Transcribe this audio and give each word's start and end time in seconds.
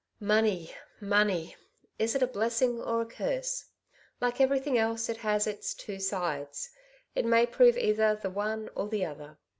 Money! 0.19 0.73
money! 0.99 1.55
Is 1.99 2.15
it 2.15 2.23
a 2.23 2.35
blessing 2.35 2.81
or 2.81 3.03
a 3.03 3.05
curse? 3.05 3.65
Like 4.19 4.41
everything 4.41 4.75
else, 4.75 5.09
it 5.09 5.17
has 5.17 5.45
its" 5.45 5.75
two 5.75 5.99
sides;" 5.99 6.71
it 7.13 7.23
may 7.23 7.45
prove 7.45 7.77
either 7.77 8.15
the 8.15 8.31
one 8.31 8.71
or 8.73 8.87
the 8.89 9.05
other. 9.05 9.37